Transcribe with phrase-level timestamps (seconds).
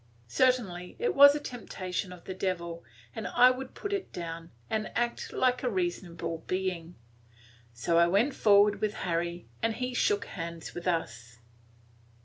[0.27, 2.83] Certainly it was a temptation of the Devil,
[3.15, 6.95] and I would put it down, and act like a reasonable being.
[7.71, 11.37] So I went forward with Harry, and he shook hands with us.